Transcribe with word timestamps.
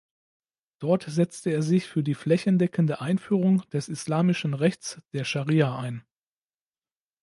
Dort 0.79 1.03
setzte 1.03 1.51
er 1.51 1.61
sich 1.61 1.85
für 1.85 2.01
die 2.01 2.15
flächendeckende 2.15 3.01
Einführung 3.01 3.61
des 3.69 3.87
islamischen 3.87 4.55
Rechts, 4.55 4.99
der 5.13 5.27
Schari'a, 5.27 5.77
ein. 5.77 6.03